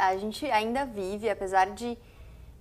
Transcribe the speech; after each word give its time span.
a 0.00 0.16
gente 0.16 0.46
ainda 0.46 0.84
vive, 0.84 1.28
apesar 1.28 1.70
de 1.70 1.96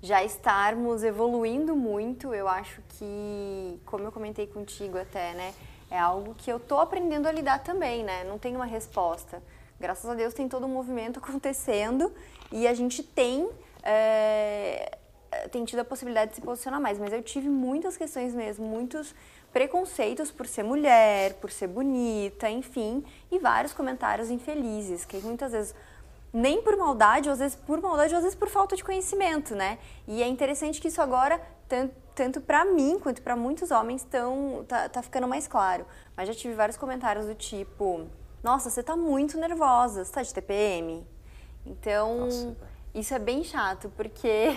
já 0.01 0.23
estarmos 0.23 1.03
evoluindo 1.03 1.75
muito, 1.75 2.33
eu 2.33 2.47
acho 2.47 2.81
que, 2.89 3.79
como 3.85 4.03
eu 4.03 4.11
comentei 4.11 4.47
contigo 4.47 4.97
até, 4.97 5.33
né, 5.33 5.53
é 5.89 5.97
algo 5.97 6.35
que 6.35 6.51
eu 6.51 6.59
tô 6.59 6.79
aprendendo 6.79 7.27
a 7.27 7.31
lidar 7.31 7.59
também, 7.59 8.03
né? 8.03 8.23
Não 8.23 8.37
tem 8.37 8.55
uma 8.55 8.65
resposta. 8.65 9.41
Graças 9.79 10.09
a 10.09 10.13
Deus 10.13 10.33
tem 10.33 10.47
todo 10.47 10.65
um 10.65 10.69
movimento 10.69 11.17
acontecendo 11.23 12.13
e 12.51 12.67
a 12.67 12.73
gente 12.73 13.01
tem 13.01 13.49
é, 13.81 14.97
tem 15.51 15.63
tido 15.63 15.79
a 15.79 15.85
possibilidade 15.85 16.31
de 16.31 16.35
se 16.35 16.41
posicionar 16.41 16.81
mais, 16.81 16.99
mas 16.99 17.13
eu 17.13 17.21
tive 17.21 17.49
muitas 17.49 17.95
questões 17.97 18.33
mesmo, 18.33 18.65
muitos 18.65 19.15
preconceitos 19.53 20.29
por 20.31 20.45
ser 20.45 20.63
mulher, 20.63 21.35
por 21.35 21.49
ser 21.49 21.67
bonita, 21.67 22.49
enfim, 22.49 23.03
e 23.31 23.39
vários 23.39 23.73
comentários 23.73 24.29
infelizes, 24.29 25.05
que 25.05 25.17
muitas 25.17 25.51
vezes 25.51 25.73
nem 26.31 26.61
por 26.61 26.75
maldade, 26.77 27.27
ou 27.27 27.33
às 27.33 27.39
vezes 27.39 27.55
por 27.55 27.81
maldade, 27.81 28.13
ou 28.13 28.17
às 28.17 28.23
vezes 28.23 28.37
por 28.37 28.47
falta 28.47 28.75
de 28.75 28.83
conhecimento, 28.83 29.55
né? 29.55 29.79
E 30.07 30.21
é 30.21 30.27
interessante 30.27 30.79
que 30.79 30.87
isso 30.87 31.01
agora, 31.01 31.41
tanto, 31.67 31.95
tanto 32.13 32.41
para 32.41 32.65
mim 32.65 32.99
quanto 32.99 33.21
para 33.21 33.35
muitos 33.35 33.71
homens, 33.71 34.03
tão, 34.03 34.63
tá, 34.67 34.89
tá 34.89 35.01
ficando 35.01 35.27
mais 35.27 35.47
claro. 35.47 35.85
Mas 36.15 36.27
já 36.27 36.33
tive 36.33 36.53
vários 36.53 36.77
comentários 36.77 37.25
do 37.25 37.35
tipo: 37.35 38.07
Nossa, 38.43 38.69
você 38.69 38.83
tá 38.83 38.95
muito 38.95 39.37
nervosa, 39.37 40.05
você 40.05 40.11
tá 40.11 40.21
de 40.21 40.33
TPM? 40.33 41.05
Então, 41.65 42.25
Nossa. 42.25 42.57
isso 42.93 43.13
é 43.13 43.19
bem 43.19 43.43
chato, 43.43 43.91
porque. 43.95 44.55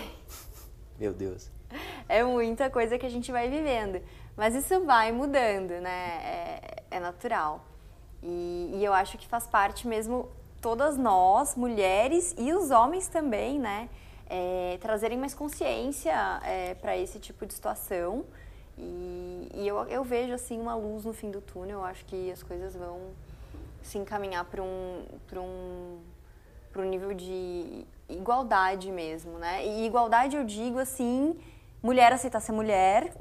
Meu 0.99 1.13
Deus. 1.13 1.49
É 2.07 2.23
muita 2.23 2.69
coisa 2.69 2.99
que 2.99 3.05
a 3.05 3.09
gente 3.09 3.31
vai 3.31 3.49
vivendo. 3.49 3.99
Mas 4.35 4.55
isso 4.55 4.83
vai 4.85 5.11
mudando, 5.11 5.71
né? 5.79 6.19
É, 6.23 6.83
é 6.91 6.99
natural. 6.99 7.65
E, 8.21 8.71
e, 8.75 8.85
eu 8.85 8.93
acho 8.93 9.17
que 9.17 9.27
faz 9.27 9.47
parte 9.47 9.87
mesmo 9.87 10.29
todas 10.63 10.97
nós, 10.97 11.55
mulheres 11.55 12.33
e 12.37 12.53
os 12.53 12.71
homens 12.71 13.09
também, 13.09 13.59
né? 13.59 13.89
É, 14.29 14.77
trazerem 14.79 15.17
mais 15.17 15.33
consciência 15.33 16.13
é, 16.41 16.73
para 16.75 16.97
esse 16.97 17.19
tipo 17.19 17.45
de 17.45 17.53
situação. 17.53 18.23
E, 18.77 19.49
e 19.55 19.67
eu, 19.67 19.77
eu, 19.89 20.03
vejo 20.05 20.33
assim 20.33 20.59
uma 20.59 20.73
luz 20.73 21.03
no 21.03 21.11
fim 21.11 21.29
do 21.29 21.41
túnel. 21.41 21.79
Eu 21.79 21.85
acho 21.85 22.05
que 22.05 22.31
as 22.31 22.41
coisas 22.41 22.73
vão 22.77 22.97
se 23.83 23.97
encaminhar 23.97 24.45
para 24.45 24.63
um, 24.63 25.05
um, 25.35 25.99
um 26.77 26.83
nível 26.85 27.13
de 27.13 27.85
igualdade 28.07 28.89
mesmo, 28.89 29.37
né? 29.37 29.65
E 29.67 29.85
igualdade 29.85 30.37
eu 30.37 30.45
digo 30.45 30.79
assim, 30.79 31.37
mulher 31.81 32.13
aceitar 32.13 32.39
ser 32.39 32.53
mulher, 32.53 33.13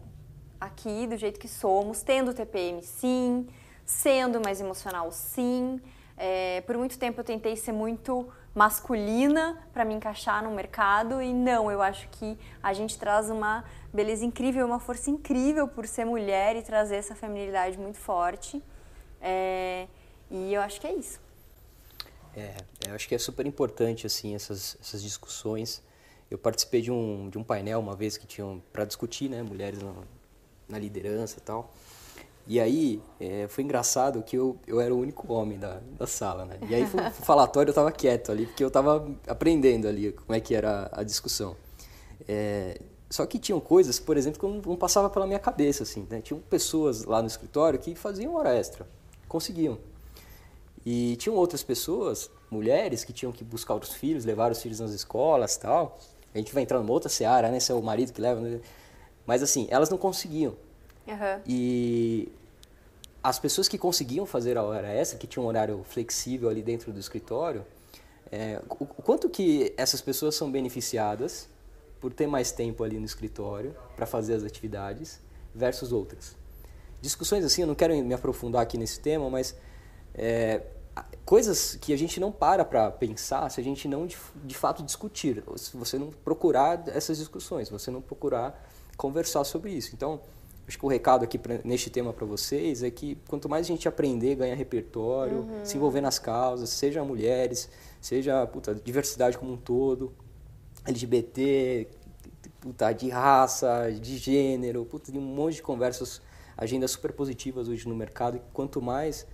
aqui 0.61 1.09
do 1.09 1.17
jeito 1.17 1.41
que 1.41 1.49
somos, 1.49 2.03
tendo 2.03 2.33
TPM 2.33 2.81
sim, 2.85 3.49
sendo 3.85 4.41
mais 4.41 4.61
emocional 4.61 5.11
sim. 5.11 5.81
É, 6.25 6.61
por 6.61 6.79
muito 6.79 6.97
tempo 7.01 7.19
eu 7.19 7.25
tentei 7.25 7.57
ser 7.57 7.73
muito 7.73 8.33
masculina 8.55 9.61
para 9.73 9.85
me 9.85 9.93
encaixar 9.93 10.41
no 10.45 10.53
mercado 10.53 11.21
e 11.21 11.35
não, 11.35 11.69
eu 11.69 11.83
acho 11.83 12.09
que 12.11 12.39
a 12.63 12.73
gente 12.73 12.97
traz 12.97 13.29
uma 13.29 13.65
beleza 13.93 14.25
incrível, 14.25 14.65
uma 14.65 14.79
força 14.79 15.11
incrível 15.11 15.67
por 15.67 15.85
ser 15.85 16.05
mulher 16.05 16.55
e 16.55 16.63
trazer 16.63 16.95
essa 16.95 17.17
feminilidade 17.17 17.77
muito 17.77 17.99
forte. 17.99 18.63
É, 19.21 19.89
e 20.31 20.55
eu 20.55 20.63
acho 20.63 20.81
que 20.81 20.87
é 20.87 20.95
isso. 20.95 21.19
É, 22.37 22.55
eu 22.87 22.95
acho 22.95 23.09
que 23.09 23.17
é 23.17 23.19
super 23.19 23.45
importante 23.45 24.07
assim 24.07 24.33
essas, 24.37 24.77
essas 24.81 25.03
discussões. 25.03 25.83
Eu 26.31 26.39
participei 26.39 26.83
de 26.83 26.93
um, 26.93 27.31
de 27.31 27.37
um 27.37 27.43
painel 27.43 27.81
uma 27.81 27.97
vez 27.97 28.17
que 28.17 28.29
tinham 28.29 28.63
para 28.73 28.85
discutir, 28.85 29.29
né, 29.29 29.43
mulheres 29.43 29.83
no, 29.83 30.05
na 30.69 30.79
liderança 30.79 31.39
e 31.39 31.43
tal. 31.43 31.73
E 32.47 32.59
aí, 32.59 33.01
é, 33.21 33.47
foi 33.49 33.63
engraçado 33.63 34.23
que 34.23 34.37
eu, 34.37 34.57
eu 34.67 34.81
era 34.81 34.93
o 34.93 34.99
único 34.99 35.33
homem 35.33 35.59
da, 35.59 35.81
da 35.97 36.07
sala, 36.07 36.45
né? 36.45 36.59
E 36.69 36.75
aí, 36.75 36.83
o 36.83 37.23
falatório 37.25 37.71
eu 37.71 37.75
tava 37.75 37.93
quieto 37.93 38.33
ali, 38.33 38.47
porque 38.47 38.65
eu 38.65 38.71
tava 38.71 39.09
aprendendo 39.29 39.87
ali 39.87 40.13
como 40.13 40.35
é 40.35 40.41
que 40.41 40.55
era 40.55 40.91
a 40.93 41.03
discussão. 41.05 41.57
É, 42.29 42.81
só 43.09 43.25
que 43.27 43.39
tinham 43.39 43.61
coisas, 43.61 44.01
por 44.01 44.17
exemplo, 44.17 44.41
que 44.41 44.47
não, 44.47 44.73
não 44.73 44.77
passava 44.77 45.09
pela 45.09 45.27
minha 45.27 45.39
cabeça, 45.39 45.85
assim, 45.85 46.07
né? 46.11 46.21
Tinham 46.21 46.41
pessoas 46.41 47.05
lá 47.05 47.21
no 47.21 47.29
escritório 47.29 47.79
que 47.79 47.95
faziam 47.95 48.35
hora 48.35 48.55
extra, 48.55 48.89
conseguiam. 49.29 49.79
E 50.85 51.15
tinham 51.17 51.37
outras 51.37 51.63
pessoas, 51.63 52.29
mulheres, 52.51 53.05
que 53.05 53.13
tinham 53.13 53.31
que 53.31 53.45
buscar 53.45 53.75
os 53.75 53.93
filhos, 53.93 54.25
levar 54.25 54.51
os 54.51 54.61
filhos 54.61 54.81
nas 54.81 54.91
escolas 54.91 55.57
tal. 55.57 55.99
A 56.35 56.39
gente 56.39 56.53
vai 56.53 56.65
entrar 56.65 56.79
numa 56.79 56.93
outra 56.93 57.09
seara, 57.09 57.51
né? 57.51 57.61
Se 57.61 57.71
é 57.71 57.75
o 57.75 57.83
marido 57.83 58.13
que 58.13 58.21
leva... 58.21 58.41
Né? 58.41 58.61
Mas 59.25 59.43
assim, 59.43 59.69
elas 59.71 59.89
não 59.89 59.99
conseguiam. 59.99 60.57
Uhum. 61.07 61.41
E 61.47 62.33
as 63.23 63.39
pessoas 63.39 63.69
que 63.69 63.79
conseguiam 63.79 64.27
fazer 64.27 64.57
a 64.57 64.63
hora 64.63 64.89
extra, 64.89 65.19
que 65.19 65.27
tinham 65.27 65.45
um 65.45 65.49
horário 65.49 65.85
flexível 65.85 66.49
ali 66.49 66.63
dentro 66.63 66.93
do 66.93 66.99
escritório, 66.99 67.65
é, 68.31 68.61
o, 68.69 68.87
quanto 68.87 69.29
que 69.29 69.73
essas 69.77 70.01
pessoas 70.01 70.35
são 70.35 70.51
beneficiadas 70.51 71.49
por 72.01 72.13
ter 72.13 72.27
mais 72.27 72.51
tempo 72.51 72.83
ali 72.83 72.99
no 72.99 73.05
escritório 73.05 73.77
para 73.95 74.07
fazer 74.07 74.35
as 74.35 74.43
atividades 74.43 75.21
versus 75.55 75.93
outras. 75.93 76.35
Discussões 77.01 77.45
assim, 77.45 77.63
eu 77.63 77.67
não 77.69 77.75
quero 77.75 77.95
me 77.97 78.15
aprofundar 78.15 78.63
aqui 78.63 78.79
nesse 78.79 78.99
tema, 79.01 79.29
mas 79.29 79.55
é, 80.15 80.63
coisas 81.25 81.77
que 81.77 81.93
a 81.93 81.99
gente 81.99 82.19
não 82.19 82.33
para 82.33 82.65
para 82.65 82.91
pensar 82.91 83.49
se 83.51 83.61
a 83.61 83.65
gente 83.65 83.87
não 83.87 84.07
de, 84.07 84.17
de 84.45 84.55
fato 84.55 84.83
discutir, 84.83 85.43
se 85.57 85.77
você 85.77 85.99
não 85.99 86.11
procurar 86.11 86.83
essas 86.89 87.19
discussões, 87.19 87.69
você 87.69 87.91
não 87.91 88.01
procurar 88.01 88.69
conversar 88.97 89.45
sobre 89.45 89.71
isso. 89.71 89.95
Então, 89.95 90.21
acho 90.67 90.79
que 90.79 90.85
o 90.85 90.89
recado 90.89 91.25
aqui 91.25 91.39
pra, 91.39 91.61
neste 91.65 91.91
tema 91.91 92.13
para 92.13 92.25
vocês 92.25 92.83
é 92.83 92.91
que 92.91 93.17
quanto 93.29 93.49
mais 93.49 93.67
a 93.67 93.69
gente 93.69 93.89
aprender, 93.89 94.35
ganhar 94.37 94.55
repertório, 94.55 95.39
uhum. 95.39 95.65
se 95.65 95.77
envolver 95.77 96.01
nas 96.01 96.19
causas, 96.19 96.71
seja 96.71 97.05
mulheres, 97.05 97.69
seja 98.01 98.47
puta, 98.47 98.75
diversidade 98.75 99.37
como 99.39 99.53
um 99.53 99.57
todo, 99.57 100.13
LGBT, 100.87 101.89
puta, 102.61 102.93
de 102.93 103.09
raça, 103.09 103.91
de 103.91 104.17
gênero, 104.19 104.85
puta, 104.85 105.11
de 105.11 105.19
um 105.19 105.23
monte 105.23 105.57
de 105.57 105.63
conversas, 105.63 106.21
agendas 106.57 106.91
super 106.93 107.13
positivas 107.13 107.69
hoje 107.69 107.89
no 107.89 107.95
mercado. 107.95 108.37
E 108.37 108.43
quanto 108.53 108.81
mais 108.81 109.27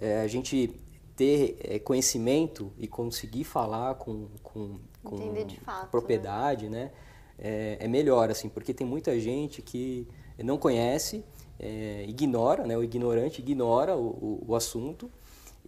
é, 0.00 0.20
a 0.20 0.26
gente 0.26 0.80
ter 1.16 1.56
é, 1.60 1.78
conhecimento 1.78 2.72
e 2.78 2.88
conseguir 2.88 3.44
falar 3.44 3.94
com, 3.96 4.28
com, 4.42 4.78
com 5.02 5.34
fato, 5.64 5.90
propriedade, 5.90 6.68
né? 6.68 6.84
né? 6.84 6.90
é, 7.38 7.76
é, 7.80 7.88
melhor, 7.88 8.30
assim, 8.30 8.48
porque 8.48 8.72
tem 8.72 8.86
muita 8.86 9.18
gente 9.18 9.60
que 9.60 10.06
não 10.38 10.58
conhece, 10.58 11.24
é, 11.58 12.04
ignora, 12.08 12.66
né, 12.66 12.76
o 12.76 12.82
ignorante 12.82 13.40
ignora 13.40 13.96
o, 13.96 14.06
o, 14.06 14.44
o, 14.48 14.54
assunto 14.54 15.10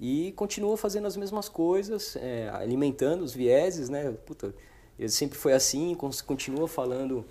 e 0.00 0.32
continua 0.32 0.76
fazendo 0.76 1.06
as 1.06 1.16
mesmas 1.16 1.48
coisas, 1.48 2.16
é, 2.16 2.50
alimentando 2.52 3.22
os 3.22 3.32
vieses, 3.32 3.88
né, 3.88 4.12
puta, 4.26 4.54
ele 4.98 5.08
sempre 5.08 5.38
foi 5.38 5.52
assim, 5.52 5.94
continua 5.94 6.68
falando 6.68 7.24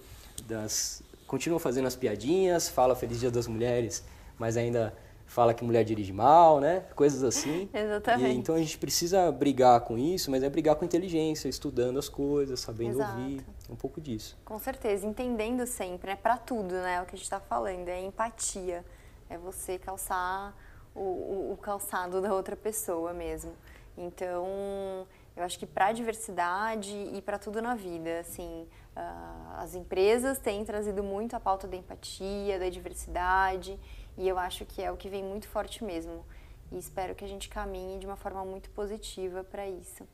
das... 0.47 1.01
continua 1.27 1.59
fazendo 1.59 1.87
as 1.87 1.95
piadinhas, 1.95 2.69
fala 2.69 2.95
Feliz 2.95 3.19
Dia 3.19 3.31
das 3.31 3.47
Mulheres, 3.47 4.03
mas 4.37 4.57
ainda 4.57 4.93
fala 5.25 5.53
que 5.53 5.63
mulher 5.63 5.83
dirige 5.83 6.13
mal, 6.13 6.59
né? 6.59 6.83
Coisas 6.95 7.23
assim. 7.23 7.67
Exatamente. 7.73 8.35
E, 8.35 8.37
então 8.37 8.55
a 8.55 8.59
gente 8.59 8.77
precisa 8.77 9.31
brigar 9.31 9.81
com 9.81 9.97
isso, 9.97 10.29
mas 10.29 10.43
é 10.43 10.49
brigar 10.49 10.75
com 10.75 10.85
inteligência, 10.85 11.49
estudando 11.49 11.97
as 11.97 12.07
coisas, 12.07 12.59
sabendo 12.59 12.99
Exato. 12.99 13.19
ouvir, 13.19 13.45
um 13.69 13.75
pouco 13.75 14.01
disso. 14.01 14.37
Com 14.43 14.59
certeza, 14.59 15.05
entendendo 15.05 15.65
sempre, 15.65 16.11
é 16.11 16.13
né? 16.15 16.19
para 16.21 16.37
tudo, 16.37 16.73
né? 16.73 17.01
O 17.01 17.05
que 17.05 17.15
a 17.15 17.17
gente 17.17 17.23
está 17.23 17.39
falando 17.39 17.87
é 17.87 18.01
empatia, 18.01 18.85
é 19.29 19.37
você 19.37 19.77
calçar 19.77 20.55
o, 20.93 20.99
o, 20.99 21.53
o 21.53 21.57
calçado 21.57 22.21
da 22.21 22.33
outra 22.33 22.55
pessoa 22.55 23.13
mesmo. 23.13 23.53
Então, 23.97 25.07
eu 25.35 25.43
acho 25.43 25.57
que 25.57 25.65
para 25.65 25.87
a 25.87 25.91
diversidade 25.91 26.93
e 27.13 27.21
para 27.21 27.39
tudo 27.39 27.61
na 27.61 27.75
vida, 27.75 28.19
assim, 28.19 28.67
uh, 28.95 29.57
as 29.57 29.75
empresas 29.75 30.37
têm 30.37 30.63
trazido 30.65 31.03
muito 31.03 31.35
a 31.35 31.39
pauta 31.39 31.67
da 31.67 31.75
empatia, 31.75 32.59
da 32.59 32.69
diversidade 32.69 33.79
e 34.17 34.27
eu 34.27 34.37
acho 34.37 34.65
que 34.65 34.81
é 34.81 34.91
o 34.91 34.97
que 34.97 35.09
vem 35.09 35.23
muito 35.23 35.47
forte 35.47 35.83
mesmo. 35.83 36.25
E 36.71 36.77
espero 36.77 37.15
que 37.15 37.23
a 37.23 37.27
gente 37.27 37.49
caminhe 37.49 37.99
de 37.99 38.05
uma 38.05 38.15
forma 38.15 38.43
muito 38.45 38.69
positiva 38.71 39.43
para 39.43 39.67
isso. 39.67 40.07